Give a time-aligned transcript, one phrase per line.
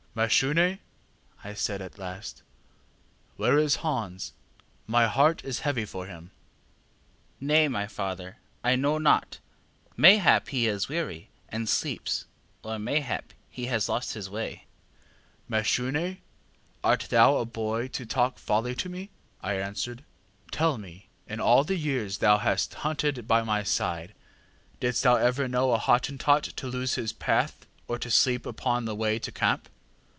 [0.13, 0.77] ŌĆ£ŌĆśMashune, ŌĆÖ
[1.45, 2.43] I said at last,
[3.39, 4.33] ŌĆśwhere is Hans?
[4.85, 6.31] my heart is heavy for him.
[7.41, 9.39] ŌĆÖ ŌĆ£ŌĆśNay, my father, I know not;
[9.95, 12.25] mayhap he is weary, and sleeps,
[12.61, 14.65] or mayhap he has lost his way.
[15.49, 16.17] ŌĆÖ ŌĆ£ŌĆśMashune,
[16.83, 19.05] art thou a boy to talk folly to me?
[19.41, 20.03] ŌĆÖ I answered.
[20.51, 24.13] ŌĆśTell me, in all the years thou hast hunted by my side,
[24.81, 28.93] didst thou ever know a Hottentot to lose his path or to sleep upon the
[28.93, 29.69] way to camp?